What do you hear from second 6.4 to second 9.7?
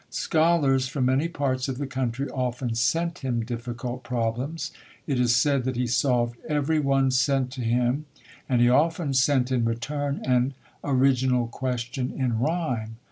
every one sent to him and he often sent in